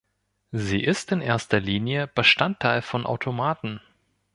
[0.51, 3.81] Sie ist in erster Linie Bestandteil von Automaten.